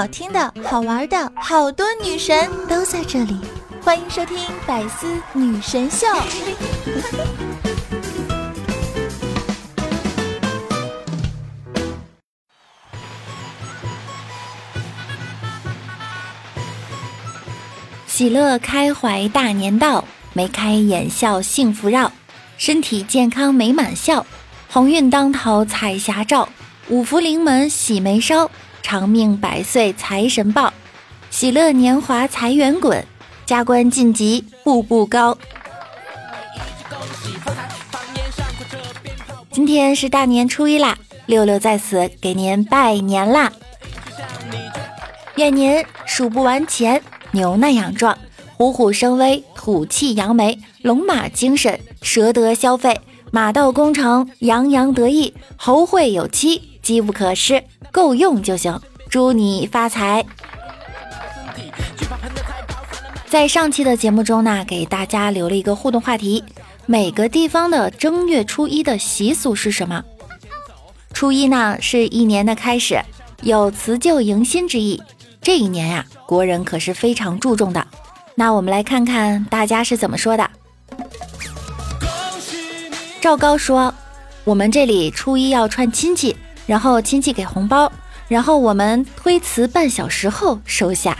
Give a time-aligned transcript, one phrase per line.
[0.00, 3.36] 好听的、好玩的，好多女神都在这里，
[3.82, 6.06] 欢迎收听《百思女神秀》。
[18.06, 22.10] 喜乐开怀大年到，眉开眼笑幸福绕，
[22.56, 24.24] 身体健康美满笑，
[24.70, 26.48] 鸿运当头彩霞照，
[26.88, 28.50] 五福临门喜眉梢，
[28.82, 30.72] 长命百岁财神报，
[31.30, 33.04] 喜乐年华财源滚，
[33.46, 35.36] 加官晋级步步高。
[39.50, 43.52] 今天是大年初一啦，六六在此给您拜年啦！
[45.36, 47.02] 愿您数不完钱。
[47.32, 48.18] 牛那样壮，
[48.56, 58.80] 虎虎生威，吐气扬眉，龙马精神，蛇得消费，马到功成，洋洋得意，猴会有期，机不可失，够用就行。
[59.08, 60.24] 祝你发财！
[63.26, 66.44] 在上期的节目中呢，给大家留了一个互动话题：
[66.86, 70.04] 每个地方的正月初一的习俗是什么？
[71.12, 73.00] 初一呢，是一年的开始，
[73.42, 75.02] 有辞旧迎新之意。
[75.42, 77.86] 这一年呀，国人可是非常注重的。
[78.36, 80.48] 那我们来看看大家是怎么说的。
[83.20, 83.92] 赵高说
[84.44, 87.90] ：“我们这里初一要串亲戚，然后亲戚给红包，
[88.28, 91.16] 然后我们推辞半小时后收下。”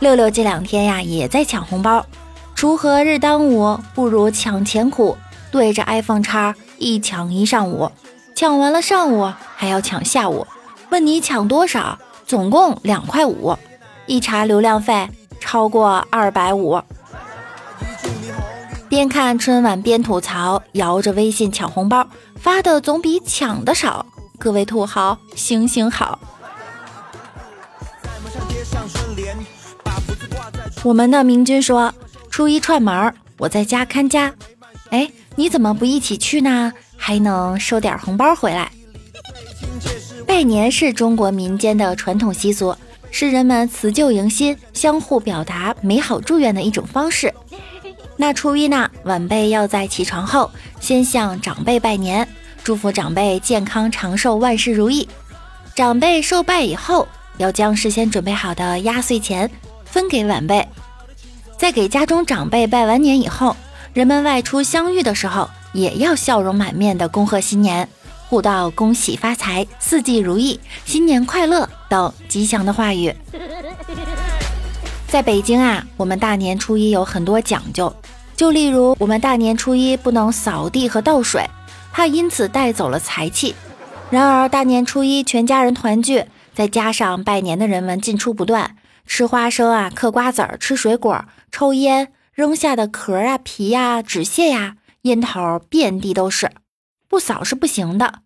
[0.00, 2.04] 六六这两天呀也在抢红包。
[2.56, 5.16] 锄禾日当午，不如抢钱苦。
[5.50, 7.90] 对着 iPhone 叉一抢一上午，
[8.34, 10.46] 抢完了上午还要抢下午。
[10.90, 11.98] 问你抢多少？
[12.26, 13.56] 总共两块五，
[14.06, 15.08] 一查流量费
[15.40, 16.80] 超过二百五。
[18.88, 22.06] 边看春晚边吐槽，摇着微信抢红包，
[22.36, 24.06] 发的总比抢的少。
[24.38, 26.18] 各位土豪，行行好。
[30.82, 31.92] 我们的明君说，
[32.30, 34.32] 初一串门，我在家看家。
[34.90, 36.72] 哎，你怎么不一起去呢？
[36.96, 38.70] 还能收点红包回来。
[40.26, 42.76] 拜年是中国民间的传统习俗，
[43.10, 47.32] 是人们辞旧迎新、相互表达美好祝愿的一种方式。
[48.16, 52.28] 那初一呢，晚辈要在起床后先向长辈拜年，
[52.64, 55.06] 祝福长辈健康长寿、万事如意。
[55.74, 59.48] 长辈受拜以后，要将事先准备好的压岁钱
[59.84, 60.66] 分给晚辈。
[61.58, 63.54] 在给家中长辈拜完年以后，
[63.92, 67.86] 人们外出相遇的时候，也要笑容满面的恭贺新年。
[68.30, 73.14] 互道恭喜发财、四季如意、新年快乐等吉祥的话语。
[75.06, 77.94] 在北京啊，我们大年初一有很多讲究，
[78.34, 81.44] 就例如我们大年初一不能扫地和倒水，
[81.94, 83.54] 怕因此带走了财气。
[84.10, 96.50] 然而大年初一全家人团聚，再加上拜年的人们进出不断，吃花生啊、嗑瓜子儿、吃水果、抽烟，扔下的壳啊、皮呀、纸屑呀、烟头遍地都是，
[97.08, 98.22] 不扫是不行的。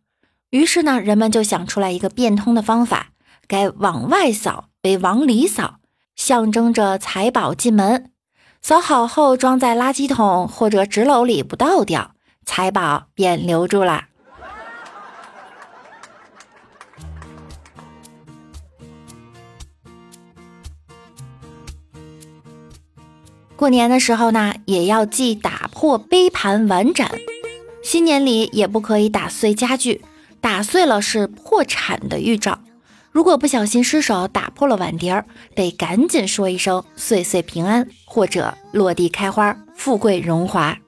[0.49, 3.09] 于是呢，人们就想出来一个变通的方法，
[3.47, 5.81] 改往外扫为往里扫，
[6.17, 8.12] 象征着财宝进门。
[8.62, 12.15] 扫好后装在垃圾桶或者纸篓里不倒掉，
[12.48, 14.06] 财宝便留住了。
[23.54, 27.10] 过年的时候呢，也要忌打破杯盘碗盏，
[27.84, 30.03] 新年里也不可以打碎家具。
[30.41, 32.59] 打碎了是破产的预兆，
[33.12, 40.78] 如果不小心失手打破了碗碟儿，得赶紧说一声岁岁平安，或者落地开花，富贵荣华。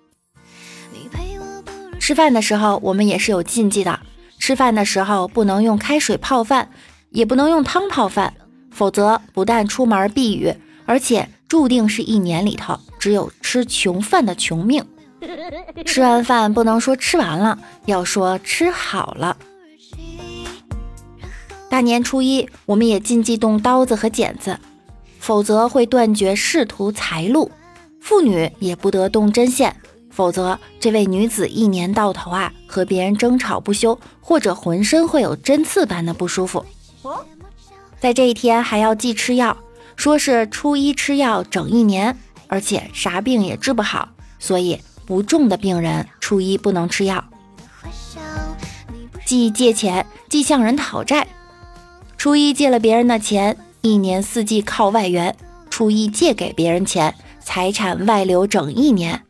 [2.10, 4.00] 吃饭的时候我们也是有禁忌的，
[4.40, 6.68] 吃饭的时候不能用开水泡饭，
[7.10, 8.34] 也不能用汤泡饭，
[8.72, 10.52] 否则不但出门避雨，
[10.86, 14.84] 而且注定是一年里头只有吃穷饭的穷命。
[15.86, 17.56] 吃完饭不能说吃完了，
[17.86, 19.36] 要说吃好了。
[21.68, 24.58] 大年初一，我们也禁忌动刀子和剪子，
[25.20, 27.52] 否则会断绝仕途财路。
[28.00, 29.76] 妇女也不得动针线，
[30.20, 36.62] 否则这位女子一年到头啊和别人争吵不休，或者浑身会有针刺般的不舒服。
[37.98, 39.56] 在这一天还要忌吃药，
[39.96, 42.18] 说是初一吃药整一年，
[42.48, 44.78] 而且啥病也治不好，所以。
[45.06, 47.24] 不重的病人初一不能吃药，
[49.24, 51.26] 既借钱，既向人讨债。
[52.18, 55.32] 初一借了别人的钱，一年四季靠外援；
[55.70, 57.12] 初一借给别人钱，
[57.42, 59.22] 财产外流整一年。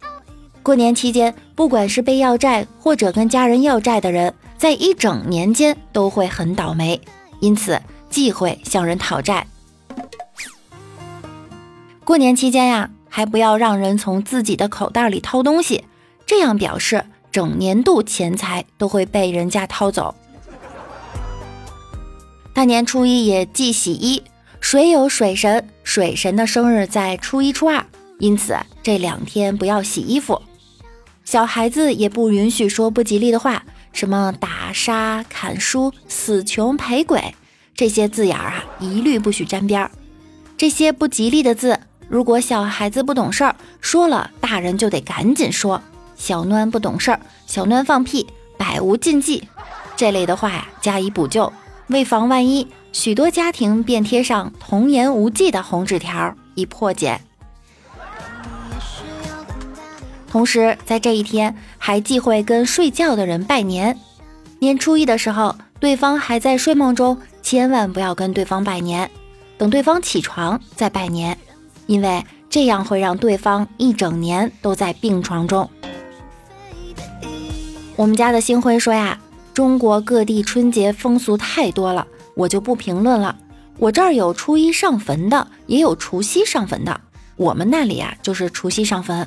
[0.71, 7.01] 过年期间，不管是被要债或者跟家人要债的人，在一整年间都会很倒霉。
[7.41, 9.45] 因此，忌讳向人讨债。
[12.05, 15.83] 过年期间呀，还不要让人从自己的口袋里掏东西，
[16.25, 20.15] 这样表示整年度钱财都会被人家掏走。
[22.55, 24.23] 大年初一也忌洗衣，
[24.61, 27.85] 水有水神，水神的生日在初一、初二，
[28.21, 30.41] 因此这两天不要洗衣服。
[31.25, 33.63] 小孩子也不允许说不吉利的话，
[33.93, 37.35] 什么打杀、砍书、死穷赔鬼
[37.75, 39.91] 这些字眼儿啊，一律不许沾边儿。
[40.57, 41.79] 这些不吉利的字。
[42.09, 45.81] 如果小孩子不懂事儿，说了大人就得赶紧说。
[46.17, 48.27] 小囡不懂事儿，小囡放屁，
[48.59, 49.45] 百无禁忌。
[49.97, 51.53] 这类的话呀，加以补救，
[51.87, 57.21] 为防万一，许多家庭便贴上童言无忌的红纸条，以破解。
[60.31, 63.99] 同时，在这一天还忌讳跟睡觉的人拜年。
[64.61, 69.11] 年初一的时候，对方还在睡梦中，千万不要跟对方拜年，
[69.59, 71.37] 等对方起床再拜年。
[71.87, 75.69] 因为这样会让对方一整年都在病床中。
[77.97, 79.19] 我们家的星辉说呀，
[79.53, 82.07] 中国各地春节风俗太多了，
[82.37, 83.37] 我就不评论了。
[83.79, 87.01] 我这儿有初一上坟的，也有除夕上坟的。
[87.37, 89.27] 我们那里啊，就是除夕上坟。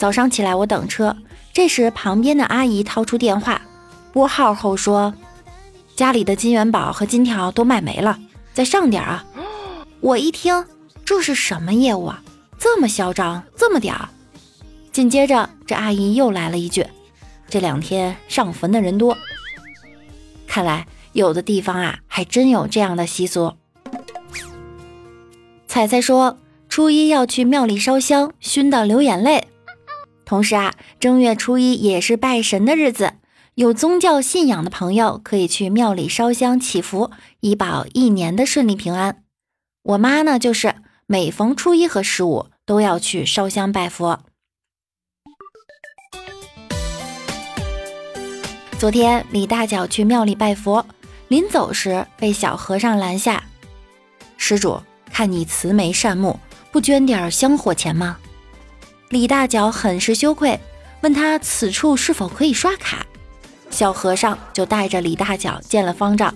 [0.00, 1.14] 早上起来我等车，
[1.52, 3.60] 这时旁边的阿姨掏出电话，
[4.14, 5.12] 拨号后说，
[5.94, 8.18] 家里的金元宝和金条都卖没了，
[8.54, 9.22] 再上点啊！
[10.00, 10.64] 我一听。
[11.04, 12.22] 这是什么业务啊？
[12.58, 14.08] 这么嚣张，这么点儿！
[14.90, 16.86] 紧接着，这阿姨又来了一句
[17.50, 19.14] ：“这两天上坟的人多。”
[20.48, 23.52] 看来有的地方啊，还真有这样的习俗。
[25.66, 26.38] 彩彩说，
[26.70, 29.46] 初一要去庙里烧香，熏到流眼泪。
[30.30, 33.14] 同时啊，正月初一也是拜神的日子，
[33.56, 37.10] 有宗教信仰的朋友可以去庙里烧香祈福，
[37.40, 39.24] 以保一年的顺利平安。
[39.82, 40.76] 我妈呢，就是。
[41.06, 44.20] 每逢初一和十五都要去烧香拜佛。
[48.78, 50.86] 昨天李大脚去庙里拜佛，
[51.26, 53.42] 临走时被小和尚拦下
[54.38, 54.80] ：“施主，
[55.12, 56.38] 看你慈眉善目，
[56.70, 58.16] 不捐点香火钱吗？”
[59.10, 60.58] 李大脚很是羞愧，
[61.00, 63.04] 问他此处是否可以刷卡。
[63.68, 66.32] 小和尚就带着李大脚见了方丈，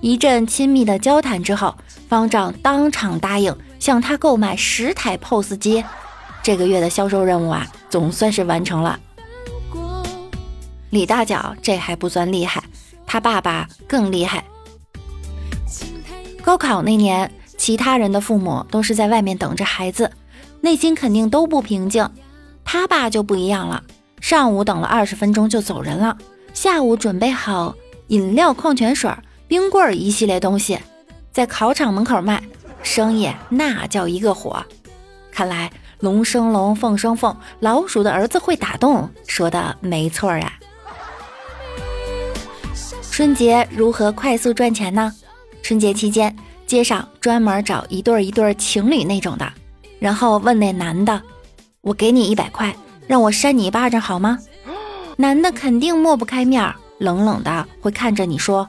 [0.00, 1.72] 一阵亲密的交谈之后，
[2.08, 3.56] 方丈当场答应。
[3.78, 5.84] 向他购买十台 POS 机，
[6.42, 8.98] 这个月的销售任务啊，总算是完成了。
[10.90, 12.64] 李大脚这还不算厉害，
[13.06, 14.42] 他爸爸更厉害。
[16.42, 20.10] 高考那年，其他人的父母都是在外面等着孩子，
[20.60, 22.08] 内心肯定都不平静。
[22.64, 23.82] 他爸就不一样了，
[24.20, 26.16] 上午等了二十分钟就走人了，
[26.52, 27.74] 下午准备好
[28.08, 29.10] 饮料、矿泉水、
[29.46, 30.78] 冰棍一系列东西，
[31.32, 32.42] 在考场门口卖。
[32.82, 34.64] 生意那叫一个火，
[35.32, 40.52] 看来龙生龙，凤生凤，老鼠的儿子会打洞，说的没错啊。
[43.10, 45.12] 春节如何快速赚钱呢？
[45.62, 49.52] 春节期间，街上专门找一对一对情侣那种的，
[49.98, 51.22] 然后问那男的
[51.82, 52.74] ：“我给你一百块，
[53.06, 54.38] 让我扇你一巴掌好吗？”
[55.16, 58.68] 男的肯定抹不开面，冷冷的会看着你说：“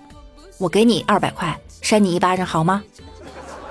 [0.58, 2.82] 我给你二百块，扇你一巴掌好吗？”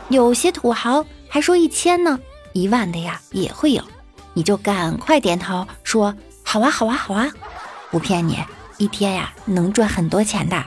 [0.09, 2.19] 有些土豪还说一千呢，
[2.53, 3.83] 一万的呀也会有，
[4.35, 7.29] 你就赶快点头说好啊好啊好啊！
[7.91, 8.39] 不骗你，
[8.77, 10.63] 一天呀能赚很多钱的。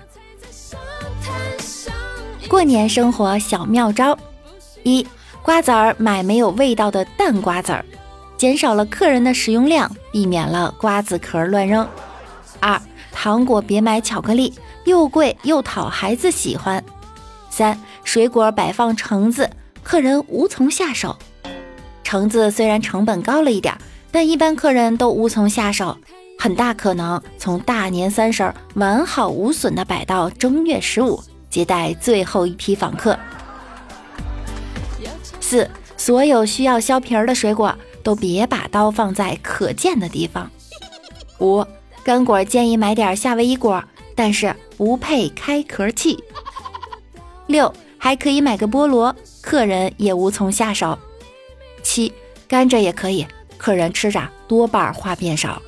[2.49, 4.17] 过年生活小妙招：
[4.83, 5.05] 一、
[5.49, 7.83] 瓜子儿买没有味道的淡瓜子儿，
[8.37, 11.83] 减少了客人的食用量，避免了瓜子壳乱扔；
[12.59, 12.79] 二、
[13.11, 14.53] 糖果别买巧克力，
[14.85, 16.79] 又贵又讨孩子喜欢；
[17.49, 17.75] 三。
[18.03, 19.49] 水果摆放橙子，
[19.81, 21.17] 客人无从下手。
[22.03, 23.75] 橙子虽然成本高了一点，
[24.11, 25.97] 但一般客人都无从下手，
[26.37, 33.17] 很大可能从大年三十完好无损的摆到正月十五，接待最后一批访客。
[35.49, 40.47] 四，所有需要削皮儿的水果都别把刀放在可见的地方。
[41.39, 41.65] 五，
[42.03, 46.23] 干果建议买点夏威夷果，但是不配开壳器。
[47.47, 47.73] 六。
[48.01, 50.97] 还可以买个菠萝，客人也无从下手。
[51.83, 52.13] 七，
[52.47, 53.27] 甘蔗也可以，
[53.57, 55.61] 客人吃着多半话变少。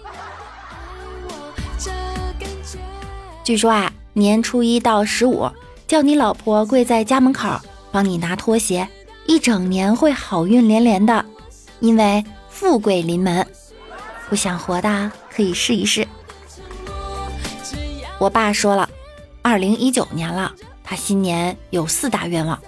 [3.43, 5.49] 据说啊，年初一到十五，
[5.85, 7.49] 叫你老婆跪在家门口
[7.91, 8.87] 帮你拿拖鞋，
[9.25, 11.25] 一整年会好运连连的，
[11.79, 13.45] 因为富贵临门。
[14.29, 16.07] 不想活的可以试一试。
[18.17, 18.89] 我爸说了，
[19.41, 20.51] 二零一九年了。
[20.83, 22.59] 他新年有四大愿望：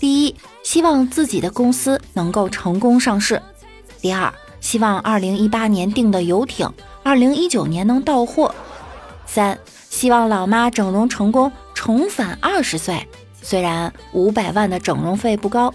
[0.00, 3.36] 第一，希望自己的公司能够成功上市；
[4.00, 6.68] 第二，希望二零一八年订的游艇，
[7.04, 8.52] 二零一九年能到货；
[9.26, 9.56] 三，
[9.88, 13.06] 希望老妈整容成功，重返二十岁，
[13.40, 15.70] 虽然五百万的整容费不高；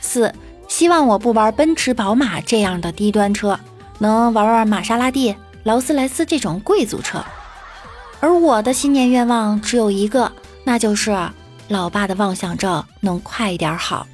[0.00, 0.32] 四，
[0.68, 3.58] 希望我不玩奔驰、宝马这样的低端车，
[3.98, 7.24] 能玩玩玛莎拉蒂、劳斯莱斯这种贵族车。
[8.20, 10.30] 而我的新年愿望只有一个，
[10.62, 11.10] 那就是
[11.68, 14.06] 老爸的妄想症能快一点好。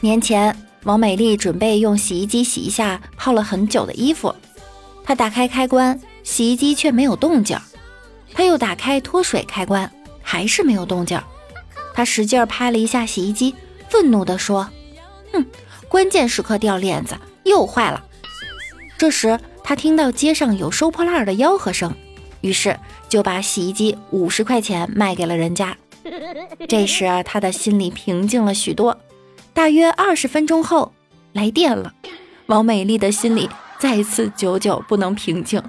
[0.00, 4.34] 年前，王美丽准备用洗衣机洗一下泡了很久的衣服，
[5.04, 7.58] 她打开开关，洗衣机却没有动静；
[8.36, 9.90] 她又打开脱水开关，
[10.20, 11.18] 还是没有动静。
[11.94, 13.54] 他使劲拍了一下洗衣机，
[13.88, 14.68] 愤怒地说
[15.32, 15.46] ：“哼，
[15.88, 18.04] 关键时刻掉链子，又坏了。”
[18.98, 19.40] 这时。
[19.68, 21.92] 他听到街上有收破烂的吆喝声，
[22.40, 22.78] 于是
[23.08, 25.76] 就把洗衣机五十块钱卖给了人家。
[26.68, 28.96] 这时他的心里平静了许多。
[29.52, 30.92] 大约二十分钟后，
[31.32, 31.92] 来电了，
[32.46, 33.50] 王美丽的心里
[33.80, 35.60] 再次久久不能平静。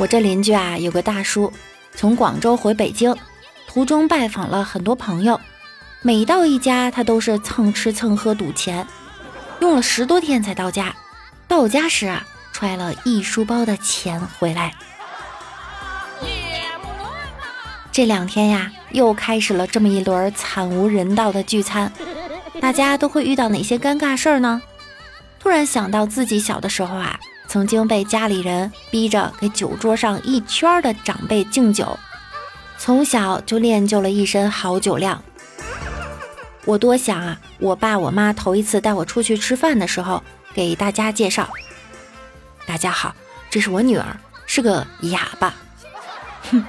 [0.00, 1.52] 我这邻居啊，有个大叔，
[1.92, 3.16] 从广州回北京，
[3.66, 5.40] 途中拜访了很多朋友。
[6.02, 8.86] 每到一家，他都是蹭吃蹭喝赌钱，
[9.60, 10.94] 用了十多天才到家。
[11.48, 14.72] 到家时啊，揣了一书包的钱回来。
[17.90, 21.92] 这两天呀，又开始了这么一轮惨无人道的聚餐。
[22.60, 24.62] 大家都会遇到哪些尴尬事儿呢？
[25.40, 31.98] 突然想到自己小的时候啊，曾经被家里人逼着给酒桌上一圈的长辈敬酒，
[32.78, 35.22] 从小就练就了一身好酒量。
[36.66, 37.40] 我多想啊！
[37.58, 41.48] 我爸我妈头一次带我出去吃饭的时候，给大家介绍
[42.68, 43.14] ：“大家好，
[43.48, 44.04] 这是我女儿，
[44.46, 45.54] 是个哑巴。”
[46.52, 46.62] 哼，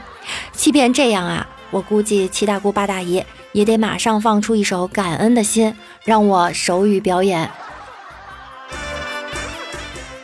[0.54, 3.22] 即便这样啊，我估计七大姑八大姨
[3.52, 5.70] 也得马上放出一首《感恩的心》，
[6.06, 7.52] 让我手语表演。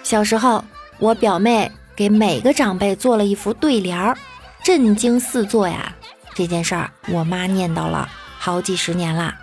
[0.06, 0.64] 小时候，
[1.00, 4.16] 我表妹给每个长辈做了一副对联儿，
[4.64, 5.96] 震惊四座呀！
[6.36, 8.08] 这件事儿，我妈念叨了
[8.38, 9.36] 好几十年啦。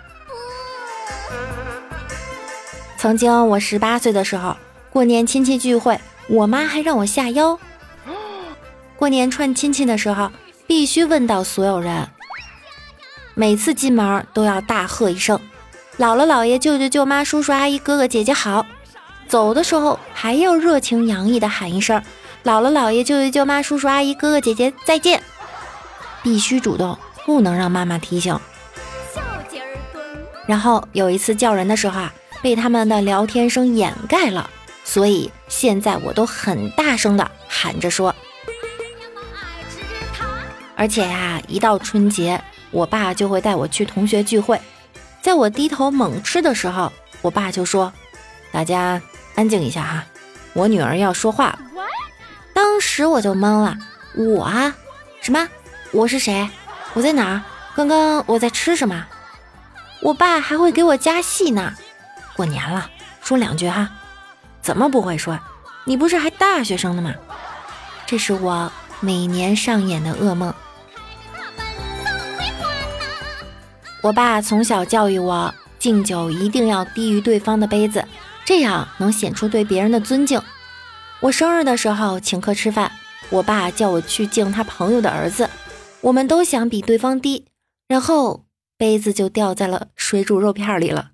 [2.97, 4.55] 曾经我十八岁的时候，
[4.89, 7.59] 过年亲戚聚会，我妈还让我下腰。
[8.95, 10.31] 过年串亲戚的时候，
[10.65, 12.07] 必须问到所有人，
[13.33, 15.37] 每次进门都要大喝一声
[15.99, 18.65] “姥姥姥爷、舅舅舅妈、叔叔阿姨、哥哥姐姐好”，
[19.33, 21.99] 走的时候还要热情洋溢的喊一声
[22.45, 25.23] “姥姥姥爷、舅舅舅妈、叔叔阿姨、哥哥姐姐再见”，
[26.21, 28.39] 必须主动，不能让妈妈提醒。
[30.45, 32.13] 然后有一次叫人的时候啊。
[32.43, 34.49] 被他们的聊天声掩盖了，
[34.83, 38.13] 所以现在我都很大声的喊着说。
[40.75, 44.59] 而且呀，一到春节，我爸就会带我去同学聚会，
[45.21, 47.93] 在我低头猛吃的时候，我爸就说
[48.51, 49.01] ：“大家
[49.35, 50.03] 安静一下哈，
[50.53, 51.57] 我女儿要说话。”
[52.53, 53.77] 当时我就懵了，
[54.15, 54.75] 我啊，
[55.21, 55.47] 什么？
[55.91, 56.47] 我是谁？
[56.93, 57.41] 我在哪儿？
[57.75, 59.05] 刚刚我在吃什么？
[60.01, 61.73] 我爸还会给我加戏呢。
[62.35, 62.89] 过年了，
[63.21, 63.89] 说两句哈，
[64.61, 65.39] 怎么不会说？
[65.85, 67.13] 你不是还大学生呢吗？
[68.05, 70.53] 这是我每年上演的噩梦。
[74.01, 78.05] 我爸从小教育我，敬酒一定要低于对方的杯子，
[78.45, 80.41] 这样能显出对别人的尊敬。
[81.21, 82.91] 我生日的时候请客吃饭，
[83.29, 85.49] 我爸叫我去敬他朋友的儿子，
[86.01, 87.45] 我们都想比对方低，
[87.87, 88.43] 然后
[88.77, 91.11] 杯子就掉在了水煮肉片里了。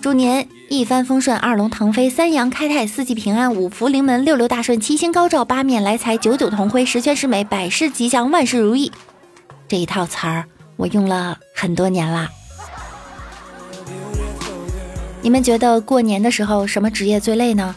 [0.00, 8.92] 祝您一帆风顺，二龙腾飞，三阳开泰，四季平安，五福临门，六六大顺，七星高照，八面来财，九九同辉，十全十美，百事吉祥，万事如意。
[9.66, 10.44] 这一套词儿
[10.76, 12.28] 我用了很多年啦。
[15.22, 17.74] 你们觉得过年的时候什么职业最累呢？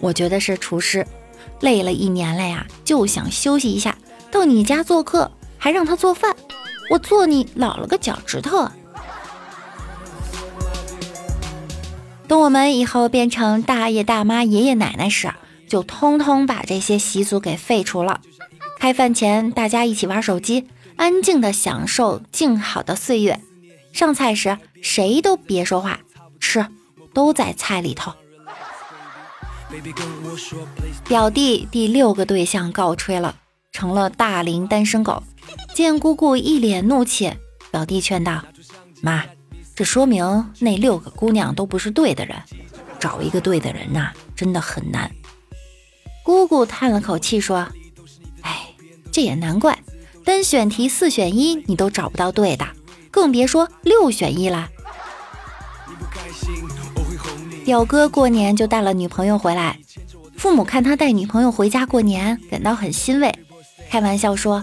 [0.00, 1.06] 我觉得是厨师，
[1.60, 3.96] 累了一年了呀，就想休息一下。
[4.30, 6.34] 到你家做客还让他做饭，
[6.90, 8.68] 我做你老了个脚趾头。
[12.26, 15.32] 等我们以后变成大爷大妈、爷爷奶奶时，
[15.66, 18.20] 就通通把这些习俗给废除了。
[18.78, 20.68] 开饭前，大家一起玩手机，
[20.98, 23.40] 安静的享受静好的岁月。
[23.92, 26.00] 上菜时，谁都别说话，
[26.38, 26.66] 吃
[27.14, 28.12] 都在菜里头。
[31.06, 33.36] 表弟第六个对象告吹了，
[33.72, 35.22] 成了大龄单身狗。
[35.74, 37.32] 见姑姑一脸怒气，
[37.70, 38.44] 表弟劝道
[39.00, 39.24] ：“妈，
[39.76, 42.36] 这说明那六个姑娘都不是对的人，
[42.98, 45.10] 找一个对的人呐，真的很难。”
[46.24, 47.68] 姑姑叹了口气说
[48.42, 48.74] ：“哎，
[49.12, 49.78] 这也难怪，
[50.28, 52.66] 单选题四选一你都找不到对的，
[53.10, 54.68] 更别说六选一了。”
[57.64, 59.78] 表哥过年就带了女朋友回来，
[60.36, 63.38] 父母看他带女朋友回家过年，感到很欣慰，
[63.88, 64.62] 开玩笑说：“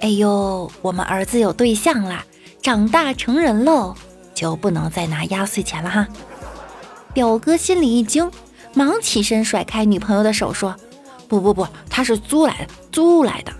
[0.00, 2.26] 哎呦，我们儿子有对象啦，
[2.60, 3.94] 长大成人喽，
[4.34, 6.06] 就不能再拿压岁钱了哈。”
[7.14, 8.30] 表哥心里一惊，
[8.74, 10.76] 忙起身甩开女朋友的手说
[11.26, 13.52] ：“不不不，他是租来的，租来的。”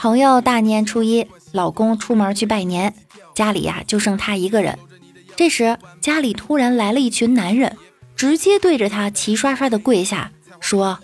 [0.00, 2.94] 朋友大年初一，老公出门去拜年，
[3.34, 4.78] 家里呀就剩他一个人。
[5.34, 7.76] 这时，家里突然来了一群男人，
[8.14, 11.00] 直接对着他齐刷刷的跪下，说：“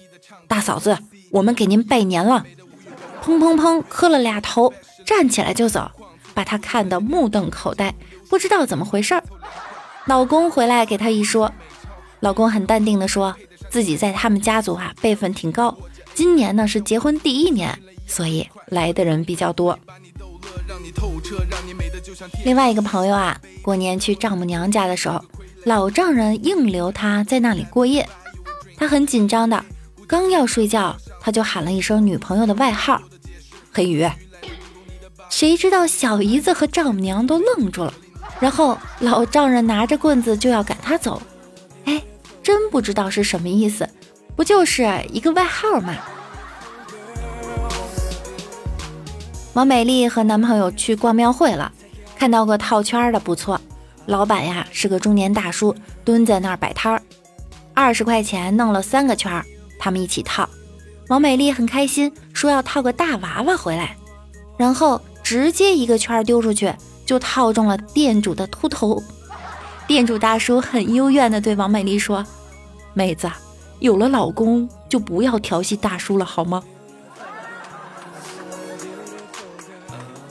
[0.47, 0.97] 大嫂子，
[1.33, 2.47] 我们给您拜年了。”
[3.21, 4.73] 砰砰砰，磕了俩头，
[5.05, 5.91] 站起来就走，
[6.33, 7.93] 把他看得目瞪口呆，
[8.31, 9.25] 不知道怎么回事儿。
[10.07, 11.51] 老公回来给他一说，
[12.21, 13.35] 老公很淡定的说
[13.69, 15.77] 自己在他们家族啊辈分挺高，
[16.15, 19.79] 今年呢是结婚第一年，所以来的人比较多。
[22.45, 25.23] 另外一个朋友啊，过年去丈母娘家的时候，
[25.65, 28.09] 老丈人硬留他在那里过夜。
[28.77, 29.65] 他很紧张的，
[30.07, 33.01] 刚要睡觉，他就喊了一声女朋友的外号
[33.73, 34.09] “黑鱼”。
[35.31, 37.93] 谁知道小姨子和丈母娘都愣住了，
[38.41, 41.21] 然后老丈人拿着棍子就要赶他走。
[41.85, 42.03] 哎，
[42.43, 43.89] 真不知道是什么意思，
[44.37, 45.95] 不就是一个外号吗？
[49.55, 51.71] 王美丽和男朋友去逛庙会了，
[52.17, 53.61] 看到个套圈的不错，
[54.07, 57.01] 老板呀是个中年大叔，蹲在那儿摆摊儿，
[57.73, 59.47] 二十块钱弄了三个圈儿，
[59.79, 60.49] 他们一起套。
[61.09, 63.97] 王美丽很开心，说要套个大娃娃回来，
[64.57, 66.75] 然后直接一个圈丢出去，
[67.07, 69.01] 就套中了店主的秃头。
[69.87, 72.27] 店主大叔很幽怨地对王美丽说
[72.93, 73.31] ：“妹子，
[73.79, 76.61] 有了老公就不要调戏大叔了，好吗？”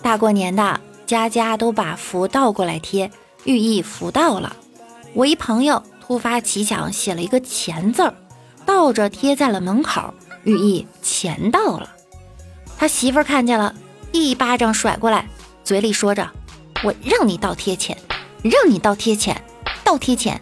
[0.03, 3.09] 大过年的，家家都把福倒过来贴，
[3.45, 4.53] 寓意福到了。
[5.13, 8.13] 我一朋友突发奇想，写了一个钱字儿，
[8.65, 10.13] 倒着贴在了门口，
[10.43, 11.89] 寓意钱到了。
[12.77, 13.73] 他媳妇儿看见了，
[14.11, 15.25] 一巴掌甩过来，
[15.63, 16.29] 嘴里说着
[16.83, 17.97] ：“我让你倒贴钱，
[18.43, 19.41] 让你倒贴钱，
[19.85, 20.41] 倒贴钱。”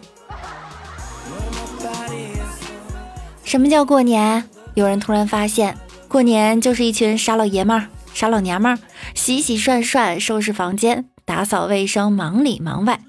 [3.44, 4.42] 什么叫过年？
[4.74, 7.86] 有人突然发现，过年就是一群傻老爷们儿。
[8.14, 8.78] 傻老娘们儿
[9.14, 13.00] 洗洗涮涮，收拾房间，打扫卫生，忙里忙外，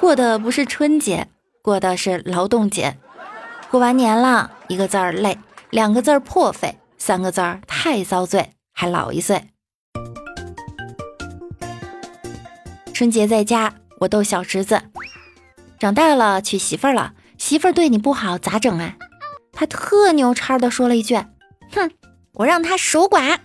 [0.00, 1.28] 过的不是春节，
[1.62, 2.96] 过的是劳动节。
[3.70, 5.38] 过完年了，一个字儿累，
[5.70, 9.44] 两个字儿破费，三个字儿太遭罪，还老一岁。
[12.92, 14.82] 春节在家，我逗小侄子，
[15.78, 18.96] 长大了娶媳妇儿了，媳妇儿对你不好咋整啊？
[19.52, 21.14] 他特牛叉的说了一句
[21.72, 21.90] ：“哼，
[22.34, 23.38] 我让他守寡。”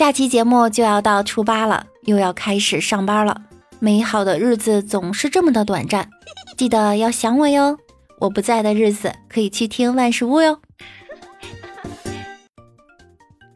[0.00, 3.42] 下期节目就要到初八了，又要开始上班了。
[3.80, 6.08] 美好的日子总是这么的短暂，
[6.56, 7.76] 记得要想我哟。
[8.18, 10.58] 我不在的日子可以去听万事屋哟。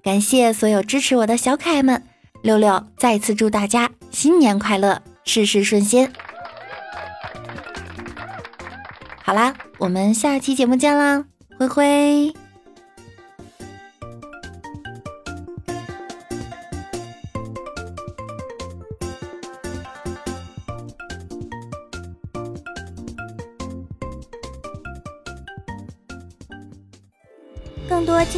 [0.03, 2.05] 感谢所有支持我的小可爱们，
[2.43, 6.13] 六六再次祝大家新年快乐，事事顺心。
[9.23, 11.25] 好啦，我们下期节目见啦，
[11.59, 12.44] 灰灰。